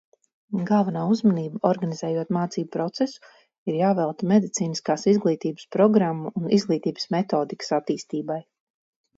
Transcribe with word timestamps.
Galvenā 0.67 1.01
uzmanība, 1.15 1.59
organizējot 1.71 2.31
mācību 2.37 2.71
procesu, 2.75 3.29
ir 3.73 3.77
jāvelta 3.81 4.31
medicīniskās 4.33 5.05
izglītības 5.15 5.69
programmu 5.77 6.35
un 6.41 6.51
izglītības 6.61 7.11
metodikas 7.19 7.75
attīstībai. 7.83 8.41